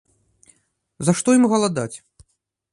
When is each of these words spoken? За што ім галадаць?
За 1.09 1.15
што 1.21 1.37
ім 1.37 1.45
галадаць? 1.55 1.93